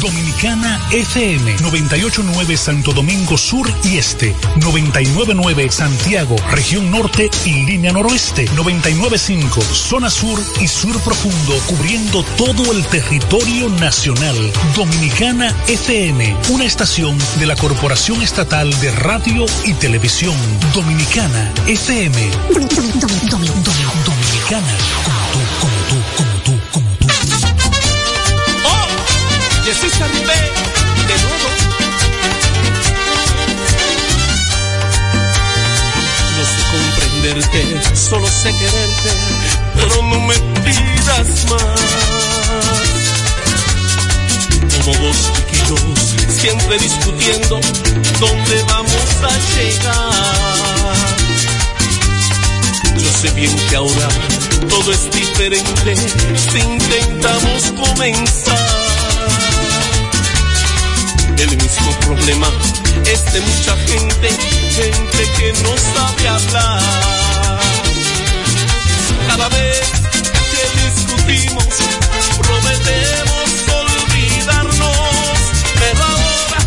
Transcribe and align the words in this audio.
Dominicana 0.00 0.80
FM 0.90 1.56
989 1.60 2.56
Santo 2.56 2.92
Domingo 2.92 3.36
Sur 3.38 3.70
y 3.84 3.98
Este, 3.98 4.34
999 4.56 5.70
Santiago, 5.70 6.36
región 6.50 6.90
norte 6.90 7.30
y 7.44 7.64
línea 7.64 7.92
noroeste, 7.92 8.44
995 8.54 9.62
zona 9.62 10.10
sur 10.10 10.38
y 10.60 10.68
sur 10.68 10.98
profundo, 11.00 11.54
cubriendo 11.66 12.22
todo 12.36 12.72
el 12.72 12.84
territorio 12.86 13.68
nacional. 13.68 14.36
Dominicana 14.74 15.54
FM, 15.68 16.36
una 16.50 16.64
estación 16.64 17.16
de 17.38 17.46
la 17.46 17.56
Corporación 17.56 18.22
Estatal 18.22 18.70
de 18.80 18.90
Radio 18.92 19.46
y 19.64 19.72
Televisión. 19.74 20.36
Dominicana 20.74 21.52
FM. 21.66 22.30
Dominicana, 24.04 24.76
Jesús 29.66 30.00
arribé 30.00 30.38
de 31.08 31.16
nuevo. 31.24 31.48
No 36.36 36.42
sé 36.44 36.60
comprenderte, 36.70 37.96
solo 37.96 38.28
sé 38.28 38.54
quererte, 38.56 39.10
pero 39.74 40.02
no 40.02 40.20
me 40.20 40.34
pidas 40.62 41.50
más. 41.50 41.80
Como 44.84 44.98
dos 44.98 45.32
chiquillos, 45.34 46.14
siempre 46.28 46.78
discutiendo 46.78 47.60
dónde 48.20 48.62
vamos 48.68 49.08
a 49.24 49.32
llegar. 49.56 50.96
Yo 52.98 53.10
sé 53.20 53.30
bien 53.32 53.56
que 53.68 53.74
ahora 53.74 54.08
todo 54.68 54.92
es 54.92 55.10
diferente 55.10 55.96
si 56.52 56.58
intentamos 56.60 57.72
comenzar 57.72 58.75
el 61.38 61.56
mismo 61.56 61.90
problema 62.00 62.48
es 63.04 63.32
de 63.32 63.40
mucha 63.40 63.76
gente, 63.88 64.28
gente 64.70 65.30
que 65.36 65.52
no 65.62 65.76
sabe 65.94 66.28
hablar. 66.28 67.60
Cada 69.28 69.48
vez 69.48 69.80
que 70.52 70.62
discutimos, 70.84 71.66
prometemos 72.38 73.48
olvidarnos, 73.84 75.36
pero 75.78 76.04
ahora 76.04 76.60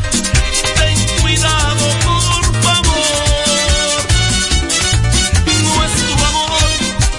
ten 0.78 0.98
cuidado, 1.22 1.86
por 2.06 2.44
favor. 2.64 4.02
Nuestro 5.76 6.14
amor 6.28 6.70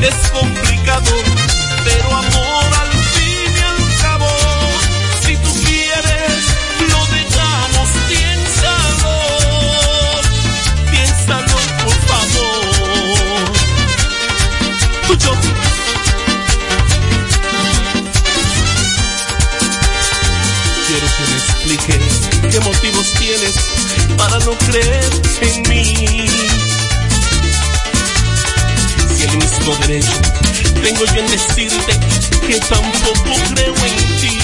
es 0.01 0.17
complicado, 0.31 0.60
no 24.39 24.57
creer 24.59 25.11
en 25.43 25.63
mí. 25.69 26.27
Si 29.17 29.25
el 29.25 29.37
mismo 29.37 29.77
derecho 29.81 30.13
tengo 30.83 31.05
yo 31.05 31.21
en 31.21 31.31
decirte 31.31 31.99
que 32.47 32.61
tampoco 32.61 33.35
creo 33.55 33.75
en 33.75 33.97
ti. 34.21 34.39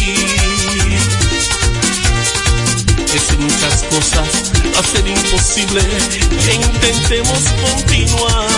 Es 3.15 3.39
muchas 3.39 3.83
cosas 3.85 4.29
hacer 4.79 5.07
imposible 5.07 5.81
que 6.45 6.55
intentemos 6.55 7.39
continuar. 7.63 8.51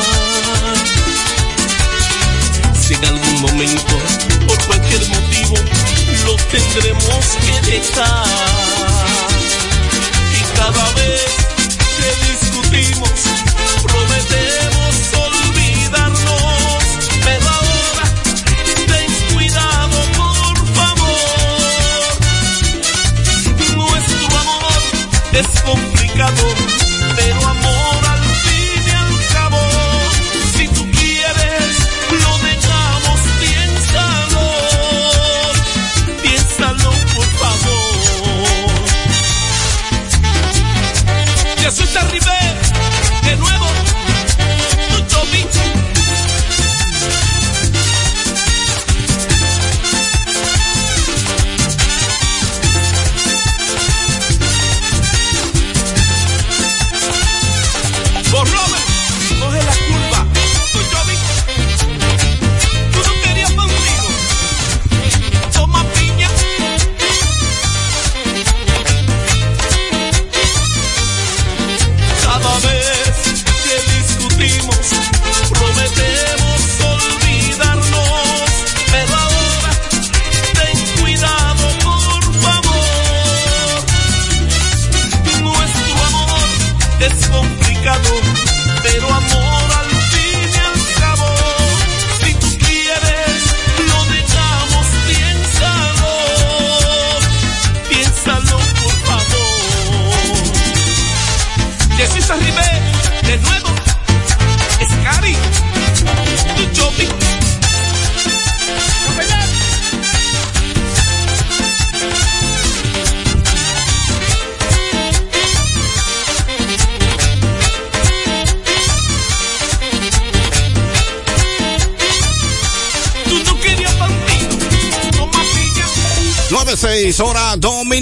Si 2.81 2.95
en 2.95 3.05
algún 3.05 3.41
momento, 3.43 3.99
por 4.47 4.59
cualquier 4.67 5.07
motivo, 5.09 5.57
lo 6.25 6.37
tendremos 6.51 7.25
que 7.45 7.71
dejar. 7.71 9.38
Cada 10.71 10.93
vez 10.93 11.25
que 11.97 12.11
discutimos, 12.29 13.11
prometemos 13.83 14.93
olvidarnos. 15.17 16.85
Pero 17.25 17.49
ahora, 17.49 18.05
ten 18.87 19.11
cuidado, 19.33 19.99
por 20.13 20.57
favor. 20.77 22.05
Nuestro 23.77 24.27
amor 24.37 24.83
es 25.33 25.49
complicado, 25.63 25.78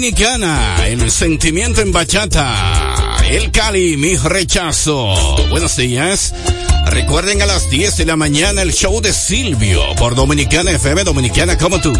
dominicana. 0.07 0.87
El 0.87 1.11
sentimiento 1.11 1.81
en 1.81 1.91
bachata. 1.91 3.17
El 3.29 3.51
Cali, 3.51 3.97
mi 3.97 4.15
rechazo. 4.15 5.13
Buenos 5.49 5.75
días. 5.75 6.33
Recuerden 6.85 7.41
a 7.41 7.45
las 7.45 7.69
10 7.69 7.97
de 7.97 8.05
la 8.05 8.15
mañana 8.15 8.61
el 8.61 8.71
show 8.71 9.01
de 9.01 9.11
Silvio 9.11 9.81
por 9.97 10.15
Dominicana 10.15 10.71
FM 10.71 11.03
Dominicana 11.03 11.57
como 11.57 11.81
tú. 11.81 11.91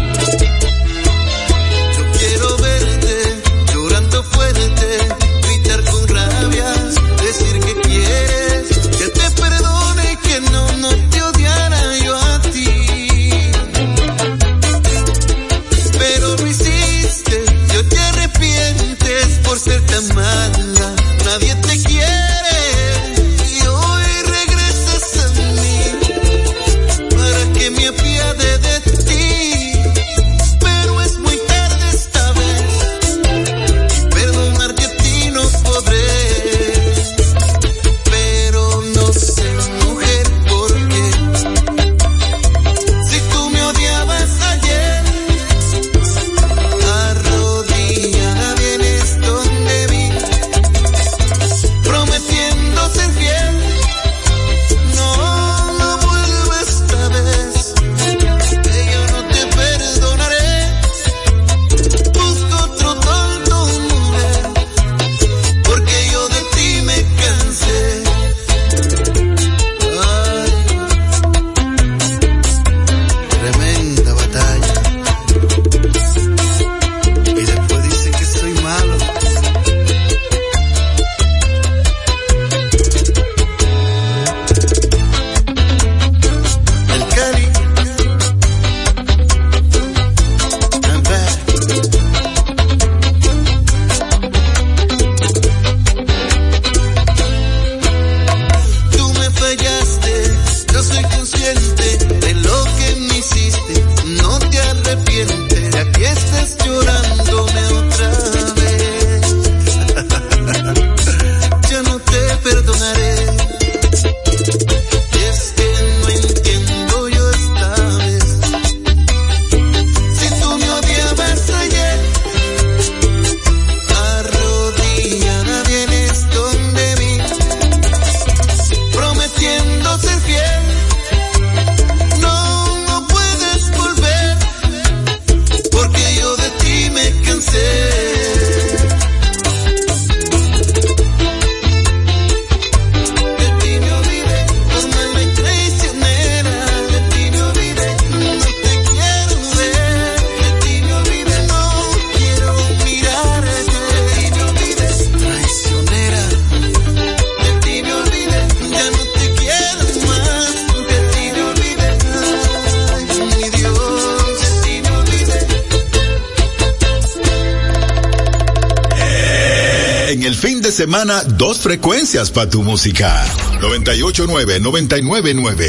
Semana 170.88 171.22
dos 171.22 171.58
frecuencias 171.58 172.30
para 172.30 172.48
tu 172.48 172.62
música. 172.62 173.22
989 173.60 174.58
999. 174.58 175.68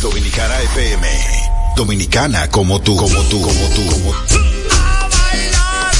Dominicana 0.00 0.58
FM. 0.62 1.06
Dominicana 1.76 2.48
como 2.48 2.80
tú, 2.80 2.96
como 2.96 3.20
tú, 3.24 3.42
como 3.42 3.68
tú, 3.74 3.86
como 3.90 4.10
tú. 4.10 4.36
A 4.70 5.08
bailar. 5.12 5.92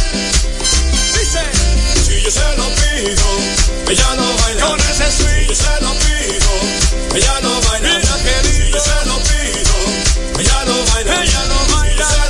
Dice, 1.12 1.40
si 2.06 2.22
yo 2.22 2.30
se 2.30 2.56
lo 2.56 2.64
pido, 2.72 3.26
ella 3.90 4.14
no 4.16 4.34
baila. 4.42 4.66
Con 4.66 4.80
ese 4.80 5.12
swing, 5.12 5.46
yo 5.46 5.54
se 5.54 5.84
lo 5.84 5.92
pido, 6.04 7.16
ella 7.16 7.40
no 7.42 7.60
baila. 7.68 7.98
Mira 7.98 8.16
que 8.24 8.48
si 8.48 8.72
yo 8.72 8.80
se 8.80 8.98
lo 9.08 9.16
pido, 9.28 10.40
ella 10.40 10.64
no 10.64 10.76
baila. 10.90 11.22
Ella 11.22 11.42
no 11.48 11.76
baila. 11.76 12.23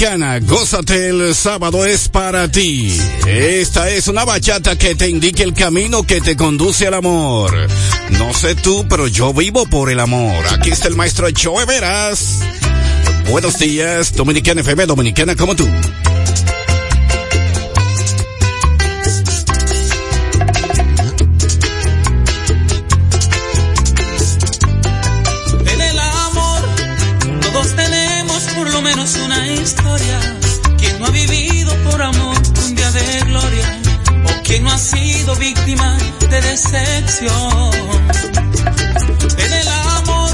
Dominicana, 0.00 0.38
gózate 0.40 1.10
el 1.10 1.34
sábado 1.34 1.84
es 1.84 2.08
para 2.08 2.50
ti. 2.50 2.98
Esta 3.26 3.90
es 3.90 4.08
una 4.08 4.24
bachata 4.24 4.74
que 4.78 4.94
te 4.94 5.10
indique 5.10 5.42
el 5.42 5.52
camino 5.52 6.04
que 6.04 6.22
te 6.22 6.38
conduce 6.38 6.86
al 6.86 6.94
amor. 6.94 7.54
No 8.12 8.32
sé 8.32 8.54
tú, 8.54 8.86
pero 8.88 9.08
yo 9.08 9.34
vivo 9.34 9.66
por 9.66 9.90
el 9.90 10.00
amor. 10.00 10.42
Aquí 10.52 10.70
está 10.70 10.88
el 10.88 10.96
maestro 10.96 11.28
Joe 11.36 11.66
Veras. 11.66 12.38
Buenos 13.30 13.58
días, 13.58 14.14
Dominicana 14.14 14.62
FM, 14.62 14.86
Dominicana 14.86 15.36
como 15.36 15.54
tú. 15.54 15.68
En 37.12 37.26
el 39.52 39.68
amor, 39.68 40.30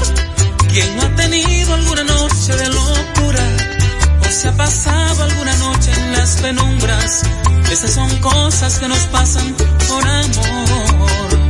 quien 0.69 0.95
no 0.95 1.01
ha 1.01 1.15
tenido 1.15 1.73
alguna 1.73 2.03
noche 2.03 2.55
de 2.55 2.69
locura 2.69 3.43
o 4.21 4.25
se 4.31 4.47
ha 4.47 4.55
pasado 4.55 5.23
alguna 5.23 5.55
noche 5.55 5.91
en 5.91 6.11
las 6.13 6.35
penumbras, 6.35 7.23
esas 7.71 7.91
son 7.91 8.15
cosas 8.19 8.77
que 8.77 8.87
nos 8.87 8.99
pasan 9.05 9.55
por 9.87 10.07
amor. 10.07 11.49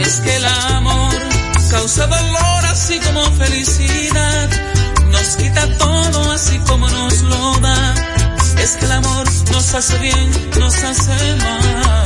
Es 0.00 0.20
que 0.20 0.36
el 0.36 0.46
amor 0.46 1.14
causa 1.70 2.06
dolor 2.06 2.64
así 2.72 2.98
como 3.00 3.22
felicidad, 3.32 4.48
nos 5.08 5.36
quita 5.36 5.76
todo 5.76 6.32
así 6.32 6.58
como 6.60 6.88
nos 6.88 7.20
lo 7.20 7.52
da. 7.60 7.94
Es 8.62 8.76
que 8.76 8.86
el 8.86 8.92
amor 8.92 9.26
nos 9.52 9.74
hace 9.74 9.98
bien, 9.98 10.30
nos 10.58 10.82
hace 10.82 11.36
mal 11.36 11.99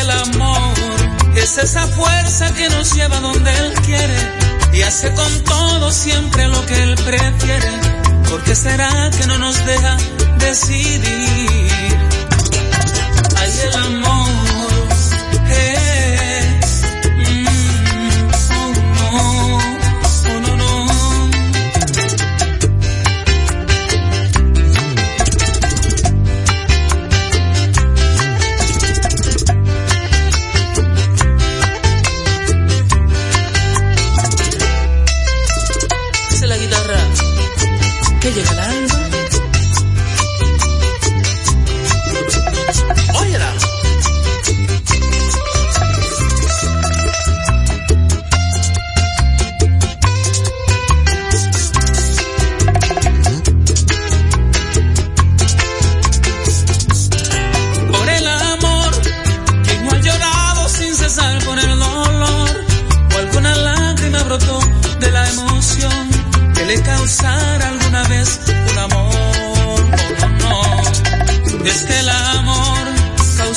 el 0.00 0.10
amor 0.10 0.74
es 1.36 1.58
esa 1.58 1.86
fuerza 1.88 2.52
que 2.54 2.68
nos 2.70 2.92
lleva 2.94 3.20
donde 3.20 3.50
Él 3.58 3.72
quiere 3.84 4.16
y 4.72 4.82
hace 4.82 5.12
con 5.12 5.44
todo 5.44 5.90
siempre 5.92 6.48
lo 6.48 6.64
que 6.66 6.82
Él 6.82 6.94
prefiere. 6.96 7.70
porque 8.30 8.54
será 8.54 9.10
que 9.10 9.26
no 9.26 9.38
nos 9.38 9.56
deja 9.64 9.96
decidir? 10.38 11.70
Hay 13.36 13.52
el 13.68 13.74
amor 13.76 14.23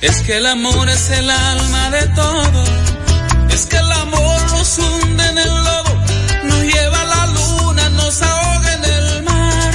Es 0.00 0.22
que 0.22 0.36
el 0.36 0.46
amor 0.46 0.88
es 0.88 1.10
el 1.10 1.28
alma 1.28 1.90
de 1.90 2.06
todo. 2.08 2.64
Es 3.50 3.66
que 3.66 3.76
el 3.76 3.90
amor 3.90 4.40
nos 4.52 4.78
hunde 4.78 5.26
en 5.26 5.38
el 5.38 5.48
lodo, 5.48 6.02
nos 6.44 6.60
lleva 6.62 7.00
a 7.00 7.04
la 7.04 7.26
luna, 7.26 7.88
nos 7.90 8.22
ahoga 8.22 8.72
en 8.74 8.84
el 8.84 9.22
mar. 9.24 9.74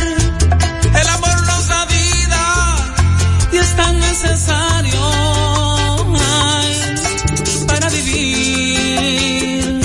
El 1.01 1.07
amor 1.09 1.45
nos 1.45 1.67
da 1.67 1.85
vida 1.85 2.75
y 3.51 3.57
es 3.57 3.75
tan 3.75 3.99
necesario 3.99 5.01
para 7.67 7.89
vivir. 7.89 9.81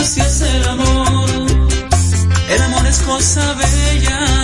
Así 0.00 0.20
es 0.22 0.40
el 0.40 0.66
amor. 0.66 1.28
El 2.48 2.62
amor 2.62 2.86
es 2.86 2.98
cosa 3.00 3.54
bella. 3.54 4.37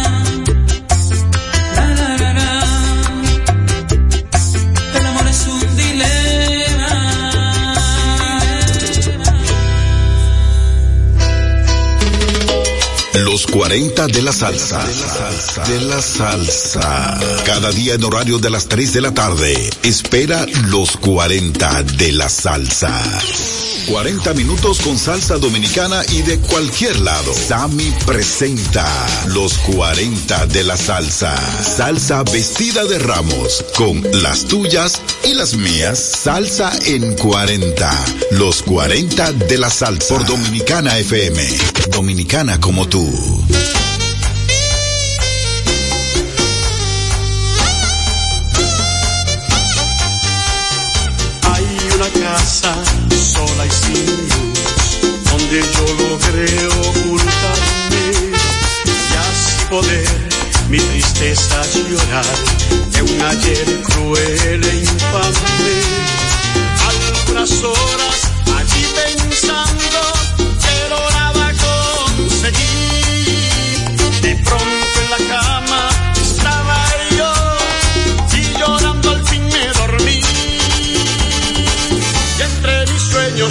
40 13.54 14.08
de 14.08 14.20
la 14.20 14.32
salsa. 14.32 14.84
De 15.68 15.80
la 15.82 16.02
salsa. 16.02 17.20
Cada 17.46 17.70
día 17.70 17.94
en 17.94 18.02
horario 18.02 18.40
de 18.40 18.50
las 18.50 18.66
3 18.66 18.94
de 18.94 19.00
la 19.00 19.14
tarde. 19.14 19.70
Espera 19.84 20.44
los 20.70 20.96
40 20.96 21.84
de 21.84 22.10
la 22.10 22.28
salsa. 22.28 23.00
40 23.86 24.34
minutos 24.34 24.80
con 24.80 24.98
salsa 24.98 25.36
dominicana 25.36 26.02
y 26.10 26.22
de 26.22 26.38
cualquier 26.38 26.98
lado. 27.00 27.34
Sammy 27.34 27.92
presenta 28.06 28.86
los 29.28 29.58
40 29.58 30.46
de 30.46 30.64
la 30.64 30.76
salsa. 30.76 31.36
Salsa 31.62 32.22
vestida 32.22 32.84
de 32.84 32.98
ramos 32.98 33.64
con 33.76 34.02
las 34.22 34.44
tuyas 34.46 35.00
y 35.24 35.34
las 35.34 35.54
mías. 35.54 35.98
Salsa 35.98 36.72
en 36.86 37.14
40. 37.16 38.04
Los 38.32 38.62
40 38.62 39.32
de 39.32 39.58
la 39.58 39.70
salsa 39.70 40.14
por 40.14 40.26
Dominicana 40.26 40.98
FM. 40.98 41.46
Dominicana 41.90 42.60
como 42.60 42.88
tú. 42.88 43.04
Hay 51.42 51.78
una 51.94 52.08
casa 52.08 52.93
sola 53.24 53.66
y 53.66 53.70
sin 53.70 54.04
luz, 54.04 54.98
donde 55.30 55.62
yo 55.62 55.86
logré 55.94 56.68
ocultarme 56.68 58.04
y 58.84 59.16
así 59.16 59.64
poder 59.70 60.28
mi 60.68 60.78
tristeza 60.78 61.62
llorar 61.88 62.26
de 62.90 63.02
un 63.02 63.22
ayer 63.22 63.82
cruel 63.82 64.64
e 64.64 64.76
infame. 64.76 65.80
Algunas 66.90 67.62
horas 67.62 68.18
allí 68.58 68.86
pensando 68.94 70.13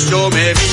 yo 0.09 0.29
me 0.29 0.53
vi, 0.53 0.72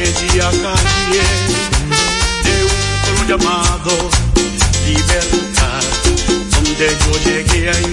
aquella 0.00 0.50
calle 0.62 1.26
de 2.44 2.54
un 2.64 2.76
pueblo 3.04 3.22
llamado 3.28 4.10
libertad, 4.86 5.82
donde 6.50 6.86
yo 7.02 7.12
llegué 7.24 7.68
a 7.68 7.91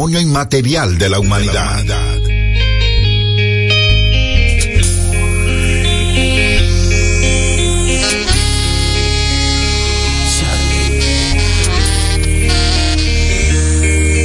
patrimonio 0.00 0.20
inmaterial 0.20 0.96
de 0.96 1.10
la 1.10 1.18
humanidad. 1.20 1.84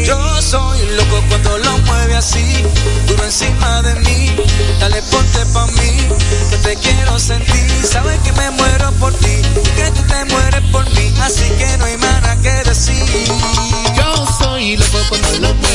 Yo 0.05 0.41
soy 0.41 0.79
loco 0.95 1.23
cuando 1.27 1.57
lo 1.57 1.77
mueve 1.79 2.15
así, 2.15 2.63
duro 3.07 3.25
encima 3.25 3.81
de 3.81 3.95
mí, 3.95 4.35
dale 4.79 5.01
ponte 5.11 5.45
pa' 5.53 5.67
mí, 5.67 6.07
que 6.51 6.57
te 6.57 6.75
quiero 6.77 7.19
sentir, 7.19 7.69
sabes 7.83 8.17
que 8.19 8.31
me 8.31 8.49
muero 8.51 8.93
por 8.93 9.13
ti, 9.13 9.41
que 9.75 9.91
tú 9.91 10.01
te 10.07 10.25
mueres 10.33 10.61
por 10.71 10.85
mí, 10.91 11.13
así 11.21 11.49
que 11.57 11.77
no 11.79 11.85
hay 11.85 11.97
nada 11.97 12.37
que 12.37 12.63
decir 12.69 13.94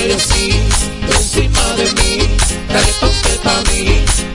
eres 0.04 0.16
así, 0.16 0.50
no 1.02 1.12
encima 1.12 1.74
de 1.76 1.84
mí, 1.84 2.28
dale 2.68 2.92
ponte 3.00 3.38
pa' 3.42 3.62
mí. 3.70 4.30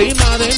encima 0.00 0.38
de 0.38 0.49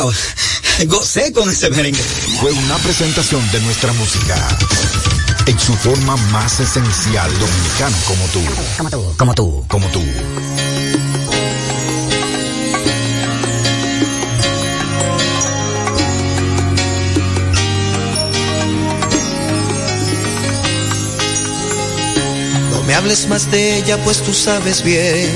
wow, 0.00 0.12
gocé 0.86 1.32
con 1.32 1.48
ese 1.48 1.70
merengue. 1.70 2.00
Fue 2.40 2.52
una 2.52 2.76
presentación 2.78 3.42
de 3.50 3.60
nuestra 3.60 3.92
música. 3.94 4.34
En 5.46 5.58
su 5.58 5.74
forma 5.74 6.16
más 6.30 6.60
esencial, 6.60 7.30
dominicano 7.38 7.96
como 8.06 8.24
tú. 8.26 8.42
Como 8.76 8.90
tú. 8.90 9.14
Como 9.16 9.34
tú. 9.34 9.64
Como 9.68 9.86
tú. 9.88 10.02
No 22.70 22.82
me 22.82 22.94
hables 22.94 23.28
más 23.28 23.50
de 23.50 23.78
ella, 23.78 24.02
pues 24.04 24.22
tú 24.22 24.34
sabes 24.34 24.82
bien 24.82 25.30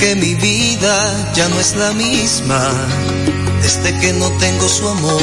que 0.00 0.16
mi 0.16 0.34
vida 0.34 1.32
ya 1.34 1.48
no 1.48 1.60
es 1.60 1.76
la 1.76 1.92
misma 1.92 3.39
desde 3.76 3.96
que 4.00 4.12
no 4.14 4.28
tengo 4.32 4.68
su 4.68 4.88
amor. 4.88 5.22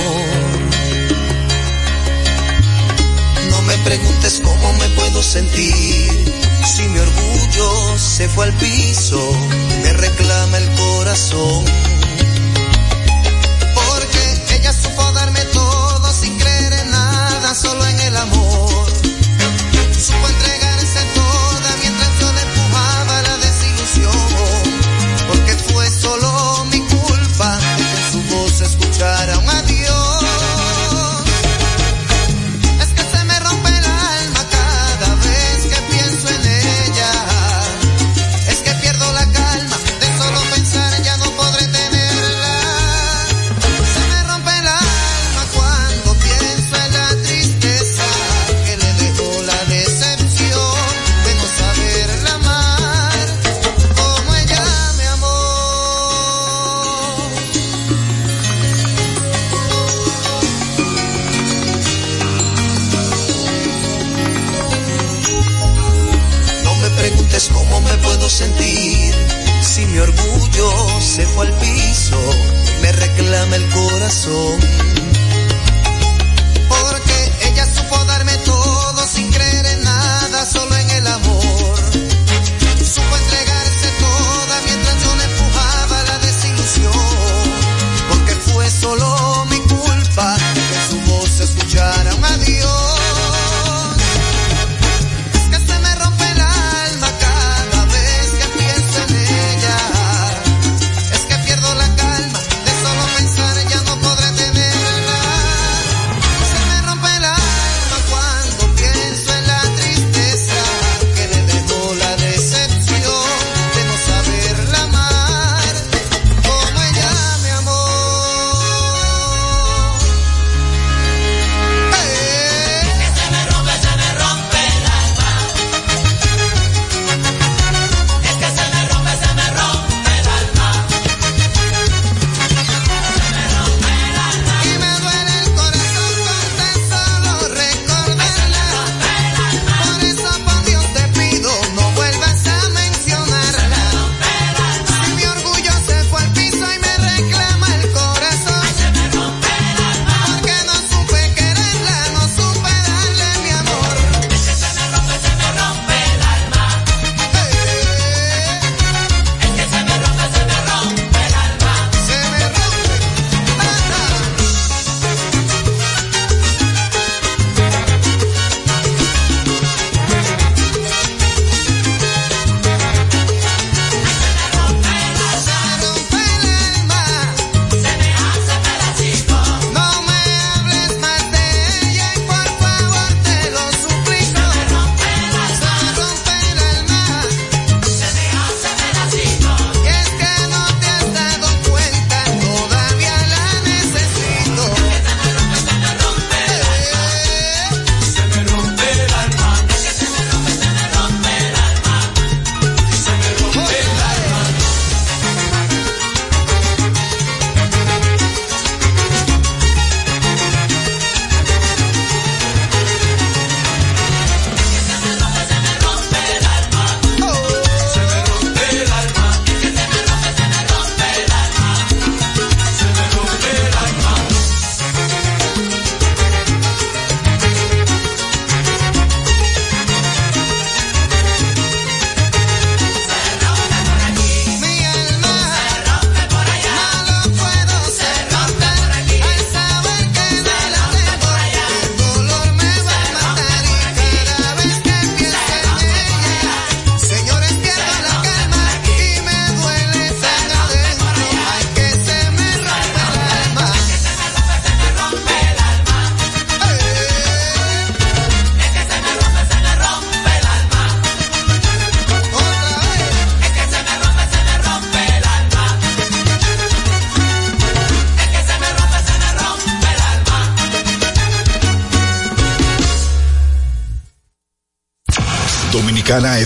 No 3.49 3.61
me 3.63 3.77
preguntes 3.79 4.39
cómo 4.41 4.73
me 4.73 4.87
puedo 4.89 5.21
sentir, 5.21 6.33
si 6.63 6.83
mi 6.83 6.99
orgullo 6.99 7.97
se 7.97 8.29
fue 8.29 8.45
al 8.45 8.53
piso, 8.53 9.19
me 9.83 9.91
reclama 9.91 10.57
el 10.59 10.69
corazón 10.75 11.65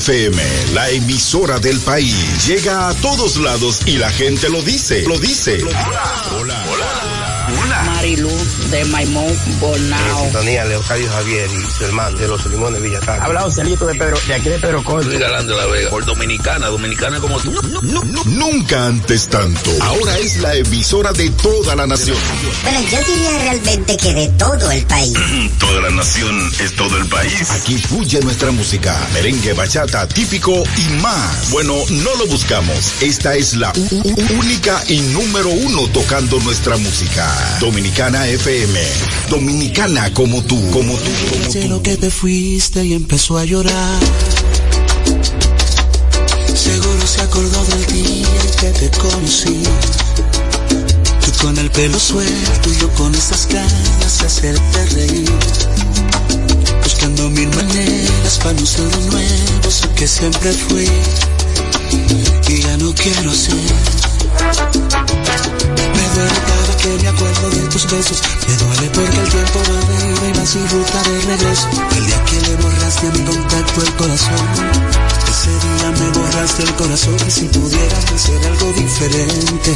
FM, 0.02 0.42
la 0.74 0.90
emisora 0.90 1.60
del 1.60 1.80
país, 1.80 2.48
llega 2.48 2.90
a 2.90 2.94
todos 2.96 3.38
lados 3.38 3.82
y 3.86 3.98
la 3.98 4.10
gente 4.10 4.50
lo 4.50 4.64
dice, 4.64 5.04
lo 5.04 5.20
dice. 5.20 5.64
Hola, 5.64 6.24
hola 6.40 6.71
de 8.72 8.86
Maimón 8.86 9.38
Bonao. 9.60 10.24
sintonía 10.24 10.64
Leocadio 10.66 11.10
Javier 11.12 11.50
y 11.52 11.72
su 11.72 11.84
hermano 11.84 12.18
de 12.18 12.28
los 12.28 12.46
limones 12.46 12.82
Villatán. 12.82 13.22
Habla 13.22 13.42
Joselito 13.42 13.86
de 13.86 13.96
Pedro, 13.96 14.18
de 14.26 14.34
aquí 14.34 14.50
de 14.50 14.60
Pedro 14.60 14.84
Corto. 14.84 15.08
Luis 15.08 15.20
Galán 15.20 15.46
de 15.46 15.56
la 15.56 15.66
Vega, 15.66 15.90
por 15.90 16.06
Dominicana, 16.06 16.68
Dominicana 16.68 17.20
como 17.20 17.38
tú. 17.40 17.52
Nunca 18.26 18.88
antes 18.88 19.28
tanto. 19.28 19.72
Ahora 19.82 20.18
es 20.20 20.38
la 20.38 20.56
emisora 20.56 21.12
de 21.12 21.30
toda 21.32 21.76
la 21.76 21.86
nación. 21.86 22.18
Bueno, 22.64 22.80
yo 22.90 23.14
diría 23.14 23.38
realmente 23.40 23.98
que 23.98 24.14
de 24.14 24.28
todo 24.30 24.72
el 24.72 24.86
país. 24.86 25.14
Toda 25.60 25.82
la 25.82 25.90
nación 25.92 26.52
es 26.60 26.76
todo 26.76 26.98
el 26.98 27.08
país. 27.08 27.50
Aquí 27.52 27.78
fluye 27.78 28.20
nuestra 28.22 28.52
música. 28.52 28.98
Merengue, 29.14 29.54
bachata, 29.54 30.08
típico 30.08 30.64
y 30.78 31.02
más. 31.02 31.50
Bueno, 31.52 31.76
no 31.90 32.16
lo 32.16 32.28
buscamos. 32.28 32.94
Esta 33.02 33.36
es 33.36 33.54
la 33.56 33.72
única 34.40 34.84
y 34.88 35.00
número 35.02 35.50
uno 35.50 35.88
tocando 35.90 36.40
nuestra 36.40 36.78
música. 36.78 37.58
Dominicana 37.60 38.28
FM. 38.28 38.61
Dominicana 39.28 40.14
como 40.14 40.44
tú, 40.44 40.56
como 40.70 40.94
tú, 40.94 41.10
como 41.32 41.52
Sé 41.52 41.62
tú. 41.64 41.70
lo 41.70 41.82
que 41.82 41.98
te 41.98 42.12
fuiste 42.12 42.86
y 42.86 42.94
empezó 42.94 43.40
a 43.40 43.46
llorar. 43.46 44.00
Seguro 46.54 47.08
se 47.08 47.22
acordó 47.22 47.66
del 47.66 47.86
día 47.88 48.28
que 48.60 48.70
te 48.70 48.90
conocí. 49.00 49.64
Tú 51.26 51.32
con 51.42 51.58
el 51.58 51.72
pelo 51.72 52.00
suelto 52.00 52.70
y 52.72 52.78
yo 52.78 52.90
con 52.92 53.16
esas 53.16 53.48
ganas 53.48 54.20
de 54.20 54.26
hacerte 54.28 54.86
reír. 54.94 55.32
Buscando 56.84 57.32
mil 57.32 57.50
maneras 57.56 58.38
para 58.44 58.54
no 58.54 58.66
ser 58.68 58.86
de 58.90 59.06
nuevo 59.08 59.68
eso 59.68 59.92
que 59.96 60.08
siempre 60.08 60.54
fui. 60.54 60.88
Y 62.48 62.62
ya 62.62 62.78
no 62.78 62.94
quiero 62.94 63.34
ser. 63.34 63.56
Me 65.96 66.10
duele 66.14 66.40
cada 66.46 66.78
que 66.78 66.90
me 67.02 67.08
acuerdo 67.08 67.51
tus 67.72 67.86
besos. 67.90 68.22
Me 68.48 68.56
duele 68.58 68.90
porque 68.90 69.18
el 69.18 69.30
tiempo 69.30 69.60
va 69.60 69.80
de 69.88 69.96
ida 70.12 70.28
y 70.30 70.34
va 70.38 70.46
sin 70.46 70.70
ruta 70.70 71.02
de 71.04 71.22
regreso. 71.22 71.68
El 71.96 72.06
día 72.06 72.24
que 72.26 72.42
le 72.42 72.56
borraste 72.58 73.08
a 73.08 73.12
mi 73.12 73.24
contacto 73.24 73.82
el 73.82 73.94
corazón. 73.96 74.46
Ese 75.30 75.50
día 75.50 75.92
me 76.00 76.20
borraste 76.20 76.64
el 76.64 76.76
corazón 76.76 77.18
y 77.26 77.32
si 77.32 77.46
pudieras 77.48 78.12
hacer 78.12 78.46
algo 78.46 78.74
diferente, 78.74 79.76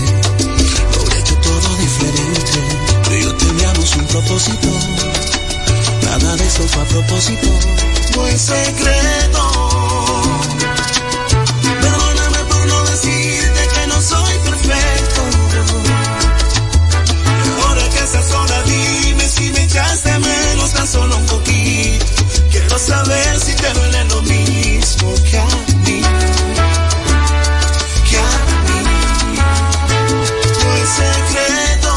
lo 0.92 1.04
hubiera 1.04 1.20
hecho 1.20 1.36
todo 1.38 1.78
diferente. 1.78 2.60
Tú 3.04 3.14
y 3.14 3.22
yo 3.24 3.36
teníamos 3.36 3.96
un 3.96 4.06
propósito. 4.08 4.68
Nada 6.04 6.36
de 6.36 6.46
eso 6.46 6.68
fue 6.68 6.84
a 6.84 6.86
propósito. 6.86 7.48
Fue 8.14 8.38
secreto. 8.38 9.46
Solo 20.88 21.18
un 21.18 21.26
poquito. 21.26 22.06
Quiero 22.52 22.78
saber 22.78 23.40
si 23.40 23.54
te 23.56 23.74
duele 23.74 24.04
lo 24.06 24.22
mismo 24.22 25.14
que 25.30 25.40
a 25.40 25.46
mí. 25.84 26.02
Que 28.10 28.18
a 28.18 28.30
mí. 28.68 28.84
Fue 30.60 30.86
secreto. 31.02 31.92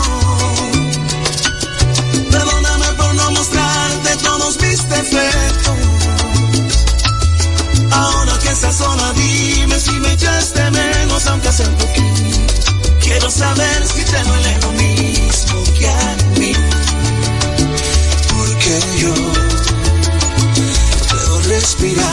Perdóname 2.30 2.86
por 2.96 3.14
no 3.14 3.30
mostrarte 3.32 4.16
todos 4.22 4.60
mis 4.62 4.88
defectos. 4.88 5.78
Ahora 7.90 8.38
que 8.38 8.48
estás 8.48 8.76
sola, 8.76 9.12
dime 9.12 9.78
si 9.78 9.92
me 9.92 10.12
echaste 10.12 10.70
menos, 10.70 11.26
aunque 11.26 11.52
sea 11.52 11.68
un 11.68 11.74
poquito. 11.76 12.22
Quiero 13.00 13.30
saber 13.30 13.86
si 13.86 14.04
te 14.04 14.22
duele 14.22 14.58
lo 14.62 14.72
mismo 14.72 15.64
que 15.78 15.88
a 15.88 16.16
mí. 16.16 16.17
Yo 18.98 19.14
puedo 21.08 21.40
respirar 21.42 22.04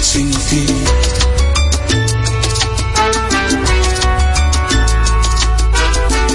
sin 0.00 0.30
ti. 0.30 0.64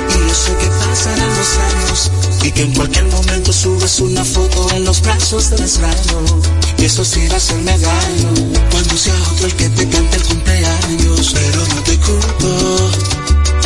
Y 0.09 0.27
yo 0.27 0.35
sé 0.35 0.55
que 0.57 0.67
pasarán 0.67 1.29
los 1.35 1.57
años 1.57 2.11
y 2.43 2.51
que 2.51 2.61
en 2.61 2.73
cualquier 2.75 3.05
momento 3.05 3.51
subes 3.51 3.99
una 4.01 4.23
foto 4.23 4.69
en 4.75 4.85
los 4.85 5.01
brazos 5.01 5.49
del 5.49 5.61
extraño. 5.61 6.23
Y 6.77 6.85
eso 6.85 7.03
sí 7.03 7.27
va 7.29 7.33
a 7.33 7.37
hacerme 7.37 7.71
daño 7.79 8.33
cuando 8.69 8.95
sea 8.95 9.15
otro 9.31 9.47
el 9.47 9.55
que 9.55 9.69
te 9.69 9.89
cante 9.89 10.17
el 10.17 10.23
cumpleaños. 10.23 11.33
Pero 11.33 11.67
no 11.73 11.81
te 11.81 11.97
culpo, 11.97 12.91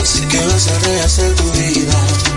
así 0.01 0.21
que 0.21 0.39
vas 0.45 0.67
a 0.69 0.79
rehacer 0.79 1.35
tu 1.35 1.51
vida. 1.51 2.36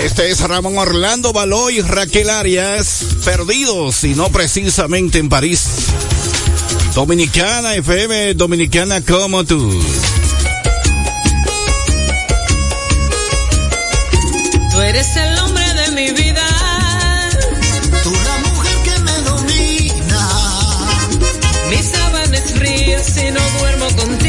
Este 0.04 0.32
es 0.32 0.41
Ramón 0.41 0.80
Orlando 0.80 1.32
Baló 1.32 1.70
y 1.70 1.80
Raquel 1.82 2.32
Arias, 2.32 3.06
perdidos 3.24 4.04
y 4.04 4.16
no 4.16 4.30
precisamente 4.30 5.20
en 5.20 5.30
París. 5.30 5.64
Dominicana 6.95 7.76
FM, 7.76 8.34
dominicana 8.34 9.02
como 9.02 9.43
tú. 9.43 9.72
Tú 14.72 14.82
eres 14.82 15.16
el 15.16 15.38
hombre 15.38 15.74
de 15.76 15.91
mi 15.91 16.12
vida. 16.12 16.47
Tú 18.04 18.12
la 18.12 18.49
mujer 18.49 18.78
que 18.84 18.99
me 19.02 19.12
domina. 19.22 20.30
Mis 21.70 21.86
sábanas 21.86 22.52
frías 22.56 23.06
si 23.06 23.30
no 23.30 23.39
duermo 23.60 23.86
contigo. 23.95 24.21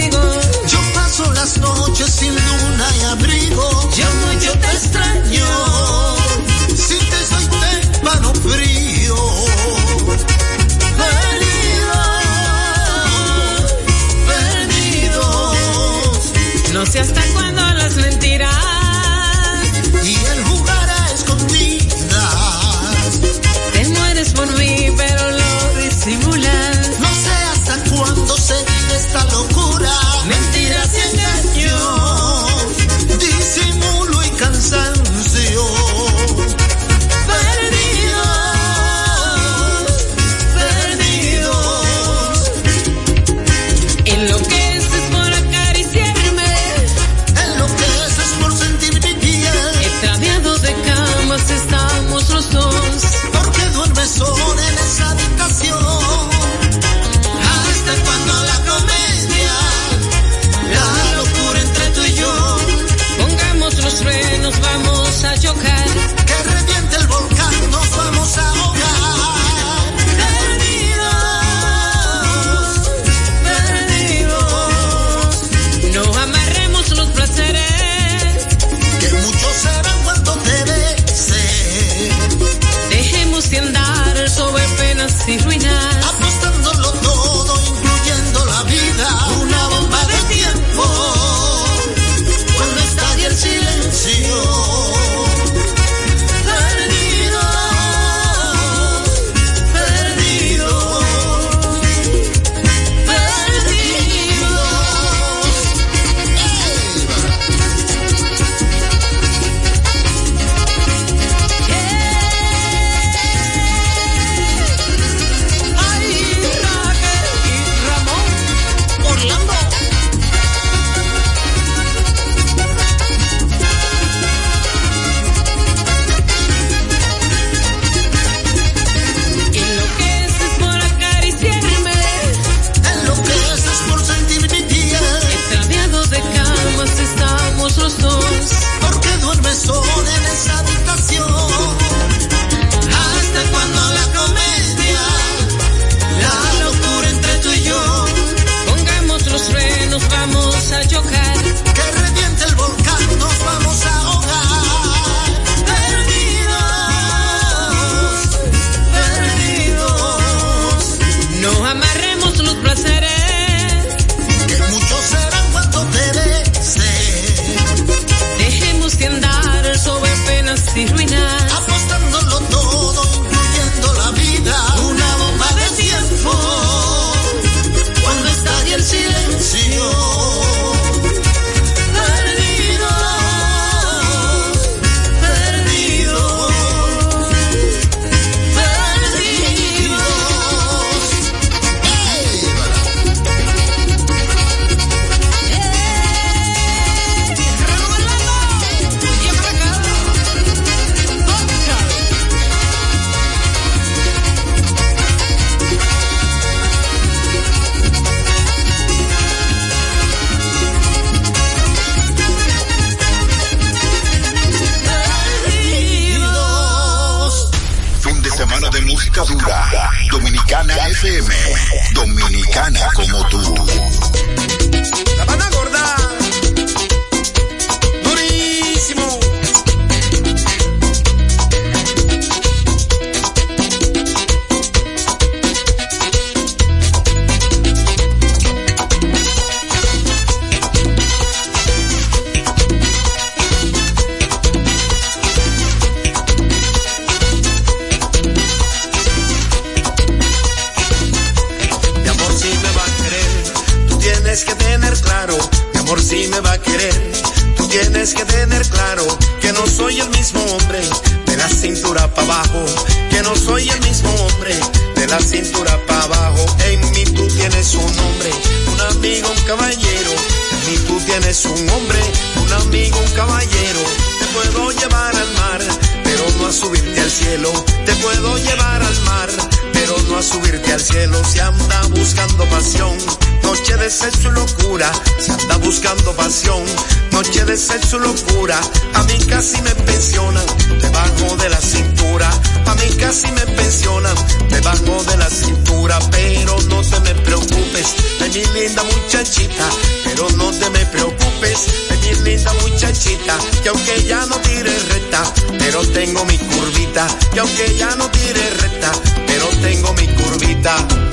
Soy 259.82 259.98
el 259.98 260.10
mismo 260.10 260.40
hombre 260.44 260.80
de 261.26 261.36
la 261.36 261.48
cintura 261.48 262.06
para 262.14 262.22
abajo, 262.34 262.64
que 263.10 263.20
no 263.22 263.34
soy 263.34 263.68
el 263.68 263.80
mismo 263.80 264.10
hombre 264.14 264.54
de 264.94 265.06
la 265.08 265.18
cintura 265.18 265.76
para 265.88 266.04
abajo. 266.04 266.46
En 266.70 266.80
mí 266.92 267.02
tú 267.02 267.26
tienes 267.26 267.74
un 267.74 267.98
hombre, 267.98 268.30
un 268.72 268.80
amigo, 268.80 269.28
un 269.28 269.42
caballero. 269.42 270.12
En 270.52 270.70
mí 270.70 270.76
tú 270.86 271.00
tienes 271.00 271.44
un 271.46 271.68
hombre, 271.68 271.98
un 272.44 272.52
amigo, 272.52 272.96
un 272.96 273.10
caballero. 273.10 273.80
Te 274.20 274.26
puedo 274.26 274.70
llevar 274.70 275.16
al 275.16 275.32
mar, 275.32 275.60
pero 276.04 276.22
no 276.38 276.46
a 276.46 276.52
subirte 276.52 277.00
al 277.00 277.10
cielo. 277.10 277.50
Te 277.84 277.92
puedo 277.96 278.38
llevar 278.38 278.82
al 278.84 279.00
mar, 279.00 279.30
pero 279.72 279.96
no 280.08 280.18
a 280.18 280.22
subirte 280.22 280.72
al 280.72 280.80
cielo. 280.80 281.20
Se 281.24 281.40
anda 281.40 281.82
buscando 281.88 282.44
pasión, 282.50 282.96
noche 283.42 283.76
de 283.76 283.90
sexo 283.90 284.28
y 284.28 284.32
locura. 284.32 284.90
Se 285.18 285.32
anda 285.32 285.56
buscando 285.58 286.12
pasión, 286.16 286.64
noche 287.10 287.44
de 287.44 287.56
sexo 287.56 287.96
y 287.98 288.00
locura. 288.00 288.60
A 288.94 289.02
mí 289.04 289.18
casi 289.28 289.60
me 289.62 289.74
pensionan 289.74 290.46
debajo 290.80 291.36
de 291.36 291.48
la 291.48 291.60
cintura. 291.60 292.30
A 292.66 292.74
mí 292.74 292.88
casi 292.98 293.30
me 293.32 293.46
pensionan 293.46 294.16
debajo 294.48 295.04
de 295.04 295.16
la 295.16 295.28
cintura. 295.30 295.98
Pero 296.10 296.56
no 296.68 296.82
te 296.82 297.00
me 297.00 297.14
preocupes, 297.22 297.94
de 298.20 298.28
mi 298.28 298.44
linda 298.54 298.82
muchachita. 298.84 299.68
Pero 300.04 300.28
no 300.36 300.50
te 300.52 300.70
me 300.70 300.84
preocupes, 300.86 301.58
de 301.88 301.96
mi 301.98 302.24
linda 302.24 302.52
muchachita. 302.62 303.38
Que 303.62 303.68
aunque 303.68 304.04
ya 304.04 304.24
no 304.26 304.36
tire 304.36 304.78
recta, 304.90 305.22
pero 305.58 305.86
tengo 305.88 306.24
mi 306.24 306.38
curvita. 306.38 307.06
Que 307.32 307.40
aunque 307.40 307.76
ya 307.76 307.94
no 307.96 308.10
tire 308.10 308.50
recta, 308.50 308.92
pero 309.26 309.46
tengo 309.60 309.92
mi 309.94 310.06
curvita. 310.08 311.11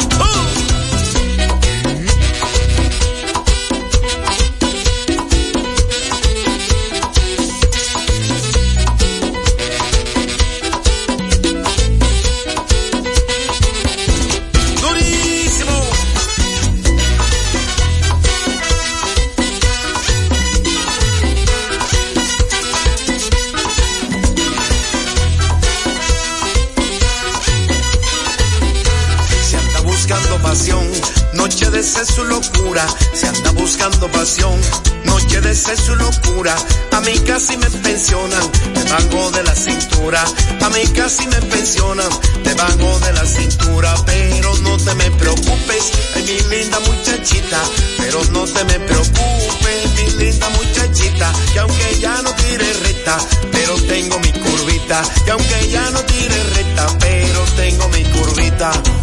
su 32.20 32.26
locura, 32.26 32.86
se 33.14 33.28
anda 33.28 33.52
buscando 33.52 34.08
pasión. 34.12 34.60
No 35.06 35.14
Noche 35.20 35.42
de 35.42 35.56
su 35.56 35.96
locura, 35.96 36.56
a 36.92 37.02
mí 37.02 37.14
casi 37.26 37.58
me 37.58 37.70
pensionan, 37.70 38.52
te 38.74 38.84
de 38.84 39.44
la 39.44 39.56
cintura. 39.56 40.24
A 40.62 40.70
mí 40.70 40.82
casi 40.96 41.28
me 41.28 41.42
pensionan, 41.42 42.10
te 42.44 42.50
de 42.50 43.14
la 43.14 43.26
cintura. 43.26 43.96
Pero 44.06 44.58
no 44.60 44.78
te 44.78 44.96
me 44.96 45.12
preocupes, 45.12 45.92
ay 46.16 46.24
mi 46.24 46.56
linda 46.56 46.80
muchachita. 46.80 47.62
Pero 47.98 48.24
no 48.32 48.46
te 48.46 48.64
me 48.66 48.80
preocupes, 48.80 49.90
mi 49.96 50.24
linda 50.24 50.50
muchachita. 50.50 51.34
Que 51.54 51.60
aunque 51.60 52.00
ya 52.00 52.22
no 52.22 52.32
tire 52.36 52.74
recta, 52.84 53.18
pero 53.52 53.76
tengo 53.84 54.20
mi 54.20 54.32
curvita. 54.34 55.02
Que 55.26 55.32
aunque 55.32 55.70
ya 55.70 55.90
no 55.92 56.02
tire 56.04 56.44
recta, 56.56 56.88
pero 57.00 57.42
tengo 57.56 57.88
mi 57.90 58.04
curvita. 58.04 58.99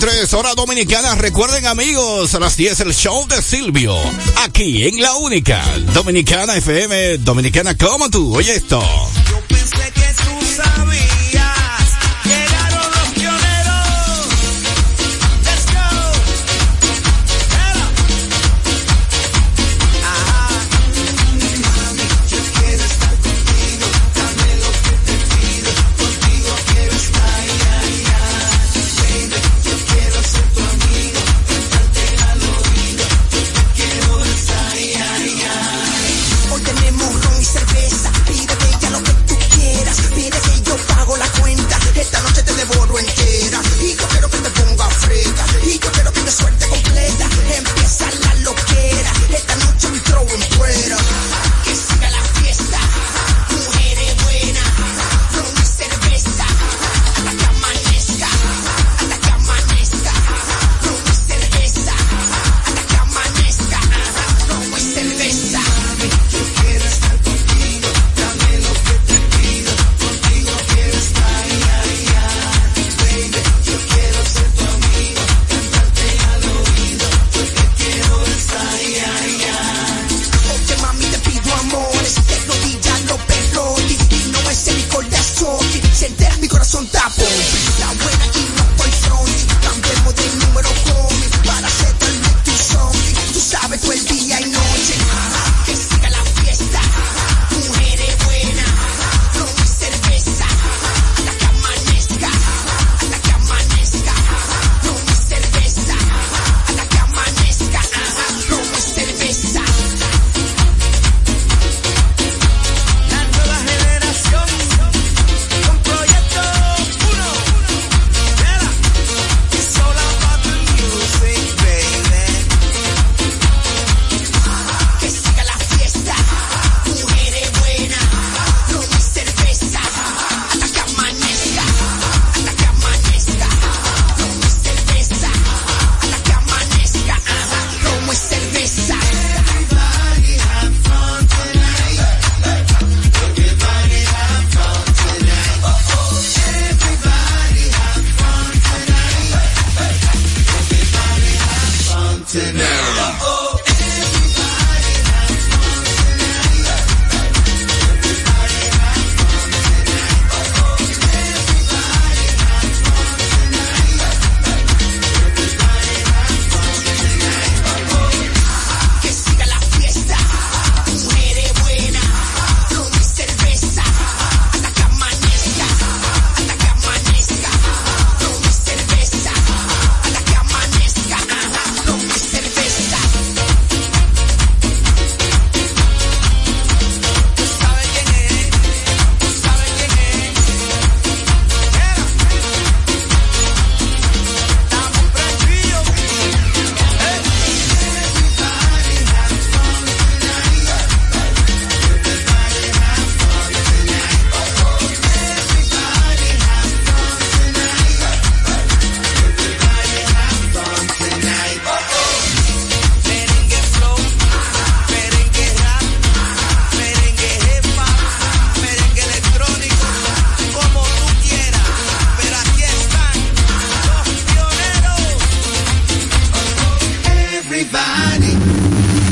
23, 0.00 0.32
hora 0.32 0.54
dominicana. 0.54 1.14
Recuerden, 1.14 1.66
amigos, 1.66 2.34
a 2.34 2.40
las 2.40 2.56
10 2.56 2.80
el 2.80 2.94
show 2.94 3.26
de 3.28 3.42
Silvio. 3.42 3.94
Aquí 4.36 4.88
en 4.88 5.02
la 5.02 5.14
única 5.16 5.62
Dominicana 5.92 6.56
FM, 6.56 7.18
Dominicana 7.18 7.76
como 7.76 8.08
tú. 8.08 8.34
Oye 8.34 8.54
esto. 8.54 8.82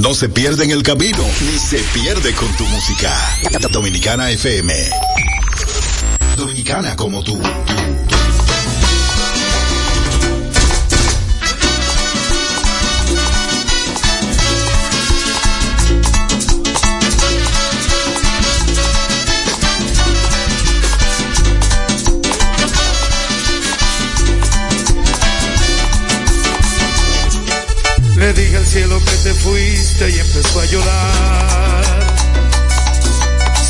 no 0.09 0.15
se 0.15 0.31
pierde 0.31 0.65
en 0.65 0.71
el 0.71 0.83
camino, 0.83 1.23
ni 1.43 1.59
se 1.59 1.77
pierde 1.93 2.33
con 2.33 2.51
tu 2.57 2.65
música. 2.65 3.15
Dominicana 3.71 4.31
FM. 4.31 4.73
Dominicana 6.35 6.97
como 6.97 7.23
tú. 7.23 7.39
Le 28.19 28.33
dije 28.33 28.57
al 28.57 28.67
cielo 28.67 28.99
que 28.99 29.17
te 29.23 29.33
fuiste 29.33 30.11
y 30.11 30.19
empezó 30.19 30.61
a 30.61 30.65
llorar. 30.65 32.07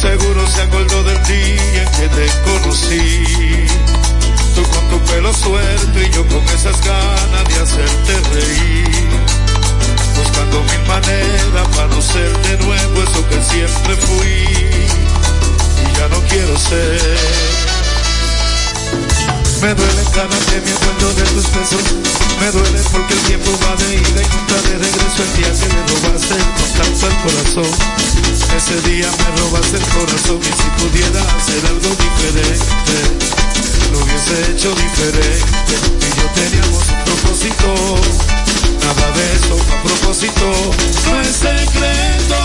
Seguro 0.01 0.47
se 0.47 0.63
acordó 0.63 1.03
del 1.05 1.23
día 1.25 1.83
en 1.83 1.91
que 1.91 2.09
te 2.09 2.27
conocí. 2.45 3.67
Tú 4.55 4.63
con 4.63 4.89
tu 4.89 5.13
pelo 5.13 5.35
suelto 5.35 6.01
y 6.01 6.11
yo 6.11 6.27
con 6.29 6.43
esas 6.49 6.81
ganas 6.83 7.45
de 7.47 7.61
hacerte 7.61 8.21
reír. 8.33 9.09
Buscando 10.17 10.63
mil 10.63 10.89
maneras 10.89 11.69
para 11.77 11.89
no 11.89 12.01
ser 12.01 12.39
de 12.39 12.65
nuevo 12.65 13.03
eso 13.03 13.29
que 13.29 13.43
siempre 13.43 13.97
fui. 13.97 14.47
Y 15.85 15.99
ya 15.99 16.09
no 16.09 16.21
quiero 16.27 16.59
ser. 16.59 17.68
Me 19.61 19.75
duele 19.75 20.05
cada 20.15 20.39
que 20.47 20.61
me 20.63 20.71
acuerdo 20.71 21.13
de 21.15 21.23
tus 21.35 21.51
besos. 21.53 21.83
Me 22.39 22.51
duele 22.53 22.81
porque 22.93 23.15
el 23.15 23.21
tiempo 23.27 23.51
va 23.67 23.75
de 23.75 23.97
ida 23.97 24.23
y 24.23 24.29
nunca 24.31 24.55
de 24.63 24.79
regreso. 24.79 25.19
El 25.27 25.33
día 25.35 25.51
que 25.51 25.67
me 25.75 25.83
robaste 25.83 26.35
el 26.35 26.47
contacto 26.55 27.07
al 27.07 27.17
corazón. 27.27 27.73
Ese 28.57 28.81
día 28.89 29.11
me 29.11 29.41
robaste 29.41 29.77
el 29.79 29.87
corazón 29.99 30.39
y 30.39 30.53
si 30.55 30.69
pudiera 30.79 31.23
hacer 31.37 31.67
algo 31.67 31.91
diferente, 31.91 32.97
lo 33.91 33.99
hubiese 33.99 34.35
hecho 34.53 34.71
diferente. 34.75 35.75
Y 36.07 36.11
yo 36.19 36.27
teníamos 36.39 36.85
un 36.95 37.01
propósito. 37.05 37.69
Nada 38.79 39.07
de 39.11 39.25
eso 39.35 39.57
a 39.59 39.83
propósito. 39.83 40.47
No 41.11 41.21
es 41.21 41.35
secreto. 41.35 42.39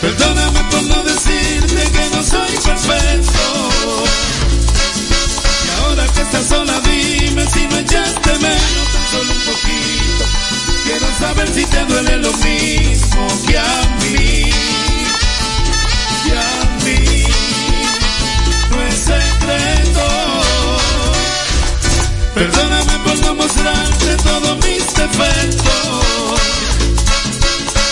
Perdóname 0.00 0.60
por 0.70 0.82
no 0.82 1.02
decirte 1.04 1.90
que 1.92 2.10
no 2.16 2.22
soy 2.24 2.58
perfecto. 2.58 4.00
Ahora 6.00 6.12
que 6.14 6.22
estás 6.22 6.46
sola, 6.46 6.80
dime 6.80 7.46
si 7.52 7.66
no 7.66 7.76
echaste 7.76 8.32
menos 8.38 8.86
tan 8.92 9.06
solo 9.10 9.32
un 9.34 9.40
poquito. 9.40 10.24
Quiero 10.84 11.06
saber 11.18 11.48
si 11.52 11.64
te 11.66 11.84
duele 11.84 12.16
lo 12.16 12.32
mismo 12.32 13.28
que 13.46 13.58
a 13.58 13.82
mí. 14.00 14.50
Que 16.24 16.32
a 16.32 16.84
mí. 16.84 17.24
No 18.70 18.82
es 18.82 18.94
secreto. 18.94 20.06
Perdóname 22.34 22.98
por 23.04 23.18
no 23.18 23.34
mostrarte 23.34 24.16
todos 24.24 24.56
mis 24.64 24.94
defectos. 24.94 26.40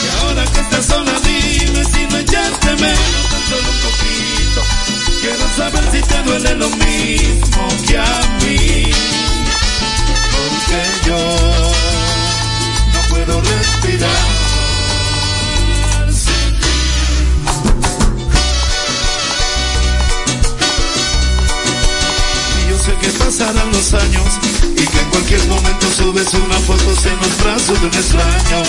Y 0.02 0.24
ahora 0.24 0.44
que 0.46 0.60
estás 0.60 0.86
sola, 0.86 1.12
dime 1.24 1.84
si 1.84 2.06
no 2.06 2.16
echaste 2.16 2.74
menos 2.76 3.27
saber 5.58 5.84
si 5.90 6.00
te 6.00 6.22
duele 6.22 6.54
lo 6.54 6.68
mismo 6.70 7.62
que 7.86 7.98
a 7.98 8.20
mí. 8.42 8.92
Porque 10.34 10.80
yo 11.06 11.18
no 12.94 13.00
puedo 13.10 13.40
respirar. 13.40 14.24
Y 22.58 22.70
yo 22.70 22.78
sé 22.78 22.92
que 23.00 23.08
pasarán 23.18 23.72
los 23.72 23.94
años 23.94 24.47
cualquier 25.28 25.48
momento 25.48 25.86
subes 25.94 26.32
una 26.32 26.58
foto 26.60 26.90
en 27.06 27.16
los 27.18 27.42
brazos 27.42 27.80
de 27.80 27.86
un 27.86 27.94
extraño. 27.94 28.62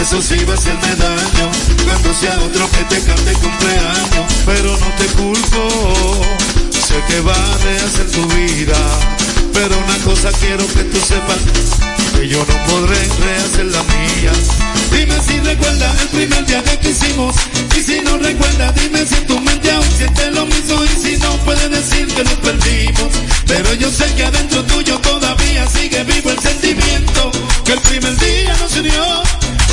Eso 0.00 0.22
sí 0.22 0.36
va 0.44 0.52
a 0.52 0.56
hacerme 0.56 0.94
daño 0.94 1.50
cuando 1.84 2.14
sea 2.14 2.38
otro 2.46 2.70
que 2.70 2.84
te 2.94 3.02
cante 3.02 3.32
cumpleaños. 3.32 4.32
Pero 4.44 4.76
no 4.78 4.86
te 4.98 5.06
culpo, 5.20 6.22
sé 6.70 6.94
que 7.08 7.20
va 7.22 7.34
a 7.34 7.58
rehacer 7.58 8.10
tu 8.12 8.24
vida. 8.28 8.76
Pero 9.52 9.76
una 9.78 9.98
cosa 10.04 10.30
quiero 10.38 10.64
que 10.68 10.84
tú 10.84 10.98
sepas, 11.00 11.38
que 12.16 12.28
yo 12.28 12.38
no 12.38 12.66
podré 12.66 12.96
rehacer 12.96 13.66
la 13.66 13.82
mía. 13.82 14.32
Dime 14.90 15.20
si 15.26 15.40
recuerdas 15.40 16.00
el 16.02 16.08
primer 16.08 16.46
día 16.46 16.62
que 16.62 16.90
hicimos. 16.90 17.34
Y 17.76 17.80
si 17.80 18.00
no 18.00 18.16
recuerdas, 18.18 18.74
dime 18.74 19.04
si 19.06 19.16
tu 19.26 19.38
mente 19.40 19.70
aún 19.70 19.90
siente 19.96 20.30
lo 20.30 20.46
mismo. 20.46 20.84
Y 20.84 21.06
si 21.06 21.16
no, 21.18 21.36
puedes 21.44 21.70
decir 21.70 22.06
que 22.14 22.24
nos 22.24 22.34
perdimos. 22.34 23.12
Pero 23.46 23.74
yo 23.74 23.90
sé 23.90 24.06
que 24.14 24.24
adentro 24.24 24.64
tuyo 24.64 24.98
todavía 25.00 25.66
sigue 25.68 26.04
vivo 26.04 26.30
el 26.30 26.38
sentimiento. 26.38 27.30
Que 27.64 27.72
el 27.72 27.80
primer 27.80 28.16
día 28.16 28.56
nos 28.60 28.76
unió. 28.76 29.22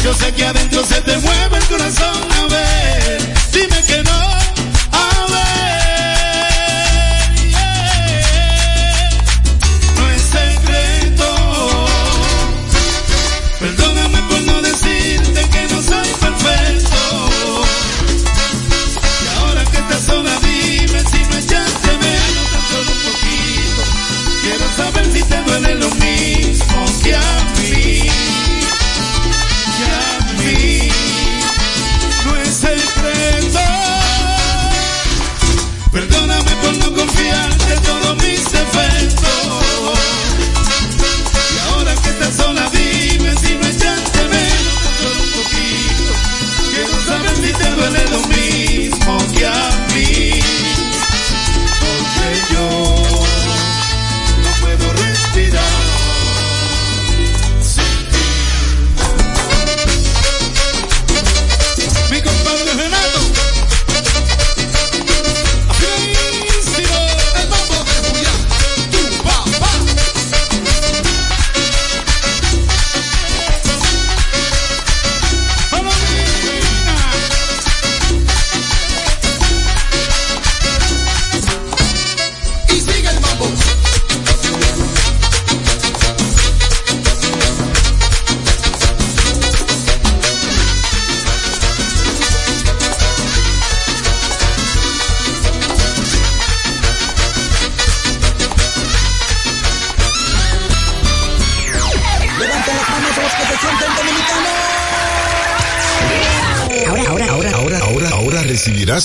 Yo 0.04 0.14
sé 0.14 0.34
que 0.34 0.46
adentro 0.46 0.86
se 0.86 1.02
te 1.02 1.18
mueve 1.18 1.58
el 1.58 1.66
corazón. 1.66 2.32
A 2.32 2.48
ver, 2.48 3.34
dime 3.54 3.84
que 3.88 4.04
no. 4.04 4.43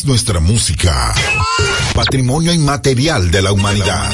Nuestra 0.09 0.41
música. 0.41 1.15
Patrimonio 1.95 2.55
inmaterial 2.55 3.31
de 3.31 3.43
la 3.43 3.53
humanidad. 3.53 4.11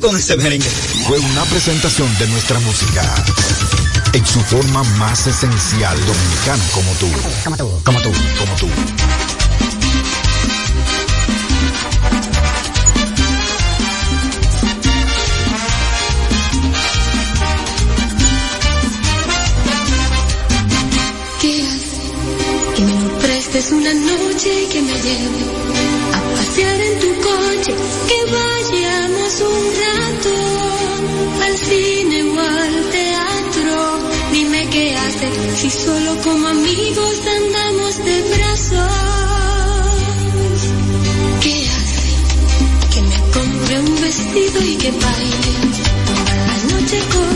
Con 0.00 0.16
ese 0.16 0.36
merengue. 0.36 0.68
Fue 1.06 1.18
una 1.18 1.44
presentación 1.44 2.08
de 2.18 2.26
nuestra 2.28 2.58
música 2.60 3.02
en 4.12 4.26
su 4.26 4.40
forma 4.40 4.82
más 4.98 5.26
esencial 5.26 5.96
dominicana 6.06 6.64
como 6.74 6.92
tú. 6.92 7.08
Como 7.44 7.56
tú. 7.56 7.82
Como 7.84 8.02
tú. 8.02 8.12
Como 8.38 8.56
tú. 8.56 8.68
¿Qué 21.40 21.62
hace 21.66 21.96
que 22.76 22.82
me 22.82 23.20
prestes 23.22 23.72
una 23.72 23.94
noche 23.94 24.64
y 24.64 24.66
que 24.72 24.82
me 24.82 24.92
lleve 24.92 25.44
a 26.12 26.36
pasear 26.36 26.80
en 26.80 27.00
tu 27.00 27.06
coche? 27.22 27.74
Que 28.08 28.32
un 29.26 29.64
rato 29.82 30.34
al 31.42 31.56
cine 31.56 32.22
o 32.22 32.38
al 32.38 32.90
teatro. 32.90 33.98
Dime 34.32 34.68
qué 34.70 34.96
hace 34.96 35.28
si 35.56 35.68
solo 35.68 36.16
como 36.22 36.46
amigos 36.46 37.22
andamos 37.36 38.04
de 38.04 38.22
brazos. 38.36 38.92
¿Qué 41.42 41.66
hace 41.76 42.08
que 42.94 43.02
me 43.02 43.18
compre 43.32 43.80
un 43.80 44.00
vestido 44.00 44.62
y 44.62 44.76
que 44.76 44.90
baile 44.92 45.52
la 46.46 46.56
noche 46.72 46.98
conmigo? 47.12 47.35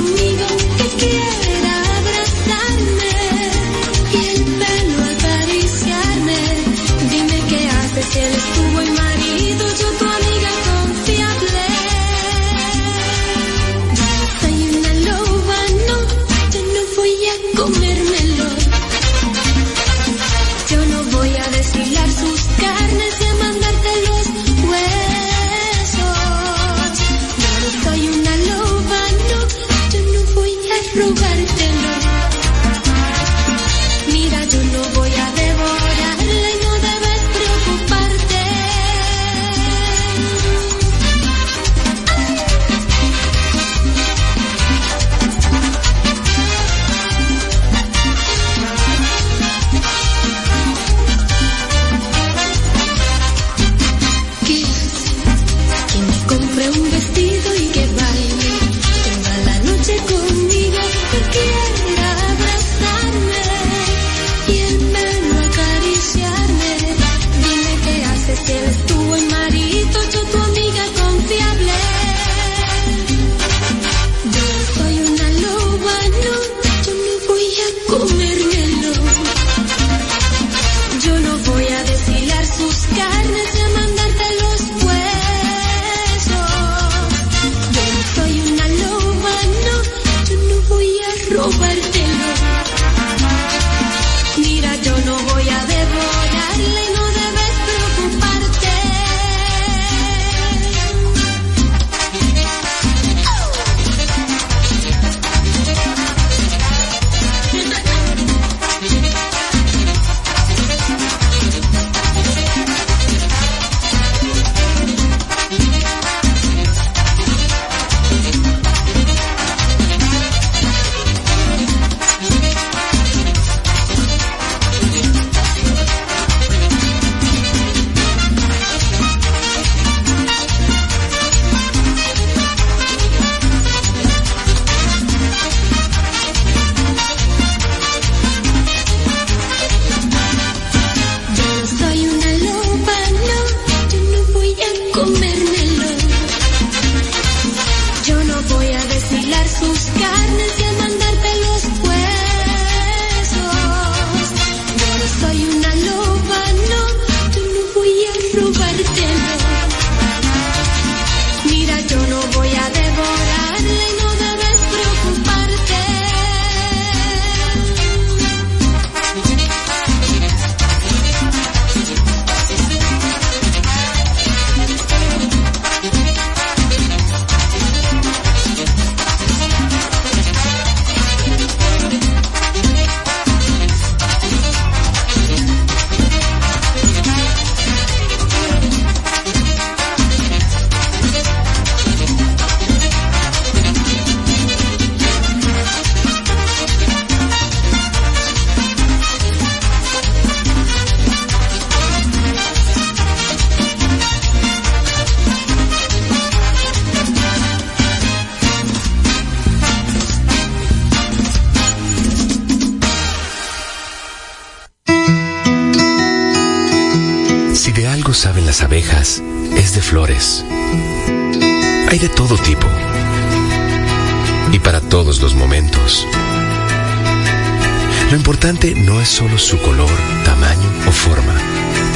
Lo 228.10 228.16
importante 228.16 228.74
no 228.74 229.00
es 229.00 229.08
solo 229.08 229.38
su 229.38 229.56
color, 229.58 229.90
tamaño 230.24 230.68
o 230.88 230.90
forma, 230.90 231.32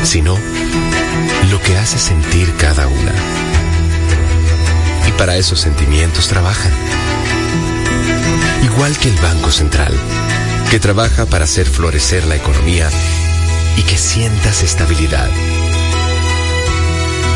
sino 0.04 0.38
lo 1.50 1.60
que 1.60 1.76
hace 1.76 1.98
sentir 1.98 2.54
cada 2.56 2.86
una. 2.86 3.12
Y 5.08 5.12
para 5.18 5.36
esos 5.36 5.58
sentimientos 5.58 6.28
trabajan. 6.28 6.70
Igual 8.62 8.96
que 8.96 9.08
el 9.08 9.16
Banco 9.16 9.50
Central, 9.50 9.92
que 10.70 10.78
trabaja 10.78 11.26
para 11.26 11.46
hacer 11.46 11.66
florecer 11.66 12.24
la 12.26 12.36
economía 12.36 12.88
y 13.76 13.82
que 13.82 13.98
sientas 13.98 14.62
estabilidad. 14.62 15.30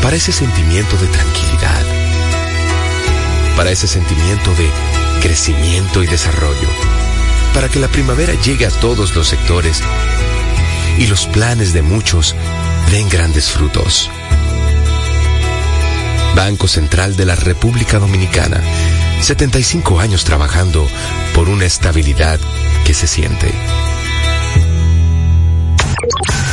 para 0.01 0.15
ese 0.15 0.31
sentimiento 0.31 0.95
de 0.95 1.07
tranquilidad, 1.07 1.83
para 3.57 3.71
ese 3.71 3.87
sentimiento 3.87 4.51
de 4.55 4.69
crecimiento 5.21 6.01
y 6.01 6.07
desarrollo, 6.07 6.88
para 7.53 7.69
que 7.69 7.79
la 7.79 7.87
primavera 7.87 8.33
llegue 8.33 8.65
a 8.65 8.69
todos 8.69 9.15
los 9.15 9.27
sectores 9.27 9.81
y 10.97 11.07
los 11.07 11.27
planes 11.27 11.73
de 11.73 11.81
muchos 11.81 12.35
den 12.91 13.09
grandes 13.09 13.49
frutos. 13.49 14.09
Banco 16.35 16.67
Central 16.67 17.15
de 17.15 17.25
la 17.25 17.35
República 17.35 17.99
Dominicana, 17.99 18.61
75 19.21 19.99
años 19.99 20.23
trabajando 20.23 20.87
por 21.33 21.49
una 21.49 21.65
estabilidad 21.65 22.39
que 22.85 22.93
se 22.93 23.07
siente. 23.07 23.53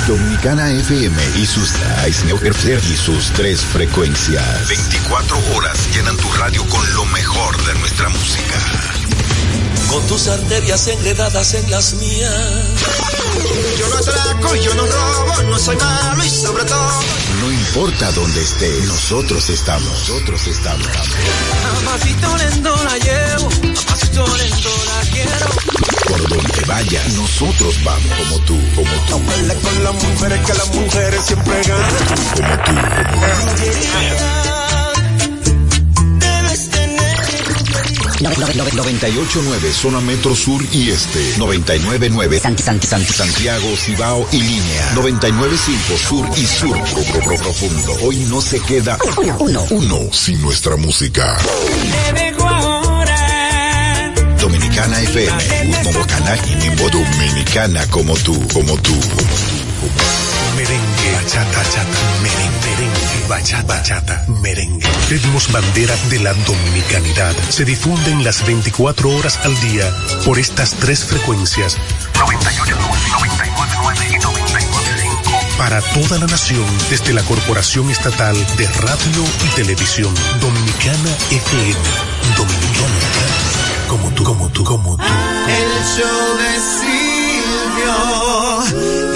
Dominicana 0.07 0.71
FM 0.71 1.17
y 1.37 1.47
sus 1.47 1.73
y 2.07 2.97
sus 2.97 3.33
tres 3.33 3.61
frecuencias. 3.61 4.69
24 4.69 5.37
horas 5.57 5.89
llenan 5.93 6.17
tu 6.17 6.31
radio 6.33 6.65
con 6.69 6.95
lo 6.95 7.05
mejor 7.07 7.26
tus 10.07 10.29
arterias 10.29 10.87
enredadas 10.89 11.55
en 11.55 11.71
las 11.71 11.95
mías. 11.95 12.33
Yo 13.79 13.89
no 13.89 13.97
atraco, 13.97 14.55
yo 14.57 14.75
no 14.75 14.87
robo, 14.87 15.43
no 15.51 15.59
soy 15.59 15.77
malo 15.77 16.25
y 16.25 16.31
sobre 16.31 16.65
todo. 16.65 17.01
No 17.41 17.53
importa 17.53 18.11
dónde 18.13 18.41
estés, 18.41 18.85
nosotros 18.87 19.49
estamos. 19.51 19.89
Nosotros 19.89 20.47
estamos. 20.47 20.87
A 20.87 21.91
pasito 21.91 22.37
lento 22.37 22.85
la 22.85 22.99
llevo, 22.99 23.47
a 23.47 23.87
pasito 23.87 24.37
lento 24.37 24.71
la 24.87 25.11
quiero. 25.11 25.47
Por 26.09 26.29
donde 26.29 26.61
vayas, 26.67 27.13
nosotros 27.15 27.83
vamos 27.85 28.13
como 28.19 28.39
tú, 28.45 28.61
como 28.75 28.91
tú. 29.07 29.23
Habla 29.33 29.55
con 29.55 29.85
las 29.85 29.95
mujeres 29.95 30.47
que 30.47 30.55
las 30.55 30.75
mujeres 30.75 31.25
siempre 31.25 31.63
ganan. 31.63 31.95
Como 32.35 32.63
tú, 32.65 32.73
como 33.13 33.55
Debes 33.57 34.56
989 38.31 39.73
zona 39.73 40.01
metro 40.01 40.35
sur 40.35 40.63
y 40.73 40.91
este. 40.91 41.35
999 41.39 42.41
Santi, 42.41 42.63
Santi, 42.63 42.87
Santi, 42.87 43.13
Santiago 43.13 43.77
Cibao 43.77 44.27
y 44.33 44.41
línea. 44.41 44.93
995 44.95 46.01
sur 46.01 46.27
y 46.37 46.47
sur. 46.47 46.73
Pro, 46.73 47.03
pro, 47.03 47.21
pro, 47.21 47.37
profundo. 47.37 47.97
Hoy 48.03 48.17
no 48.29 48.41
se 48.41 48.61
queda 48.61 48.99
uno 49.39 49.67
uno 49.71 50.01
sin 50.13 50.41
nuestra 50.43 50.77
música. 50.77 51.37
Te 52.07 52.13
dejo 52.13 52.49
ahora. 52.49 52.77
Dominicana 54.41 55.01
FM 55.01 55.83
Dominicana 55.83 56.37
y 56.47 56.55
Nimbo 56.57 56.89
Dominicana 56.91 57.87
como 57.89 58.15
tú 58.17 58.35
como 58.53 58.77
tú 58.79 58.95
Merengue, 60.57 61.27
chata, 61.27 61.63
merengue, 61.63 61.85
merengue, 61.85 62.16
bachata, 63.29 63.75
bachata, 63.75 64.25
merengue. 64.43 64.87
Ritmos 65.09 65.51
bandera 65.53 65.95
de 66.11 66.19
la 66.21 66.33
dominicanidad 66.35 67.35
se 67.49 67.65
difunden 67.65 68.25
las 68.25 68.47
24 68.47 69.11
horas 69.11 69.39
al 69.45 69.59
día 69.61 69.91
por 70.25 70.39
estas 70.39 70.75
tres 70.75 71.05
frecuencias. 71.05 71.77
98, 72.19 72.77
99 72.77 74.09
y 74.11 74.15
99.5. 74.15 75.57
Para 75.59 75.81
toda 75.81 76.19
la 76.19 76.27
nación, 76.27 76.65
desde 76.91 77.13
la 77.15 77.23
Corporación 77.23 77.91
Estatal 77.91 78.37
de 78.57 78.69
Radio 78.69 79.25
y 79.45 79.49
Televisión 79.57 80.15
Dominicana 80.41 81.17
FM. 81.31 81.75
Dominicana, 82.37 83.01
como 83.89 84.11
tú, 84.11 84.25
como 84.25 84.49
tú, 84.51 84.65
como 84.65 84.97
tú. 84.97 85.03
El 85.03 85.85
show 85.97 86.37
de 86.37 86.61
Silvio. 88.73 89.16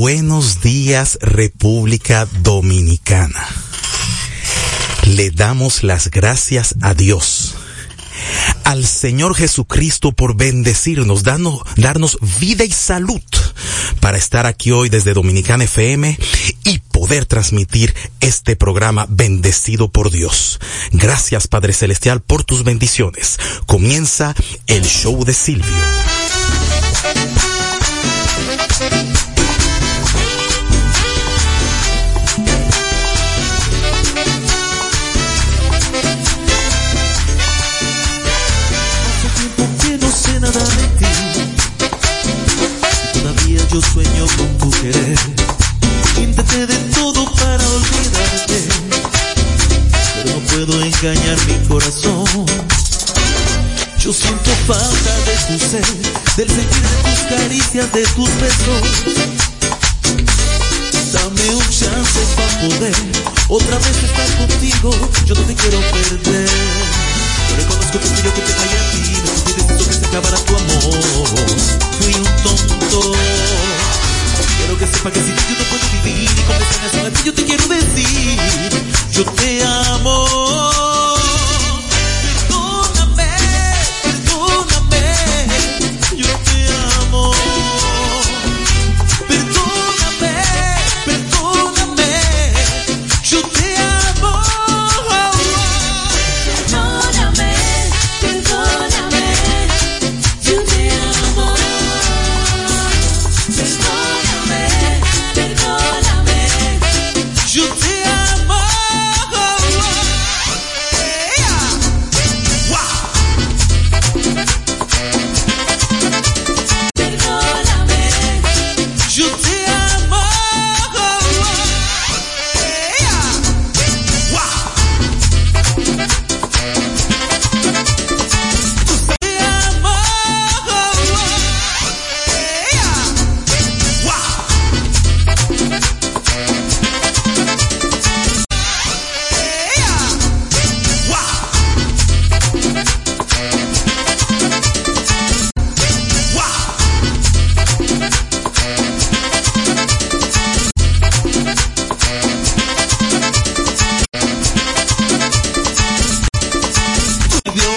Buenos 0.00 0.62
días 0.62 1.18
República 1.20 2.26
Dominicana. 2.40 3.46
Le 5.04 5.30
damos 5.30 5.82
las 5.82 6.10
gracias 6.10 6.74
a 6.80 6.94
Dios, 6.94 7.54
al 8.64 8.86
Señor 8.86 9.34
Jesucristo 9.34 10.12
por 10.12 10.36
bendecirnos, 10.36 11.22
darnos, 11.22 11.60
darnos 11.76 12.16
vida 12.40 12.64
y 12.64 12.72
salud 12.72 13.20
para 14.00 14.16
estar 14.16 14.46
aquí 14.46 14.70
hoy 14.70 14.88
desde 14.88 15.12
Dominicana 15.12 15.64
FM 15.64 16.18
y 16.64 16.78
poder 16.78 17.26
transmitir 17.26 17.94
este 18.20 18.56
programa 18.56 19.04
bendecido 19.06 19.90
por 19.90 20.10
Dios. 20.10 20.60
Gracias 20.92 21.46
Padre 21.46 21.74
Celestial 21.74 22.22
por 22.22 22.44
tus 22.44 22.64
bendiciones. 22.64 23.38
Comienza 23.66 24.34
el 24.66 24.82
show 24.82 25.22
de 25.26 25.34
Silvio. 25.34 25.76
de 57.72 58.04
tus 58.16 58.28
besos. 58.40 58.82
Dame 61.12 61.54
un 61.54 61.62
chance 61.70 62.20
para 62.34 62.60
poder 62.62 62.94
otra 63.48 63.78
vez 63.78 64.02
estar 64.02 64.38
contigo. 64.38 64.90
Yo 65.24 65.34
no 65.36 65.42
te 65.42 65.54
quiero 65.54 65.78
perder. 65.78 66.48
Yo 67.48 67.56
reconozco 67.56 68.00
que 68.00 68.06
fui 68.08 68.22
yo 68.24 68.34
que 68.34 68.40
te 68.40 68.52
fallé 68.52 68.76
a 68.76 68.90
ti. 68.90 69.22
No 69.68 69.84
que 69.86 69.92
se 69.92 70.04
acabara 70.04 70.38
tu 70.38 70.56
amor. 70.56 70.98
Fui 72.00 72.14
un 72.14 72.42
tonto. 72.42 73.12
Quiero 74.56 74.76
que 74.76 74.86
sepa 74.86 75.12
que 75.12 75.20
si 75.20 75.28
yo 75.28 75.34
no 75.34 75.64
puedo 75.70 76.02
vivir 76.02 76.28
y 76.28 76.42
con 76.42 76.56
esta 76.56 76.80
canción 76.80 77.06
a 77.06 77.10
ti 77.10 77.22
yo 77.24 77.34
te 77.34 77.44
quiero 77.44 77.68
decir. 77.68 78.38
Yo 79.12 79.24
te 79.24 79.62
amo. 79.62 80.89